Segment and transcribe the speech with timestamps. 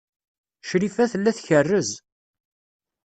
[0.69, 1.89] Crifa tella tkerrez.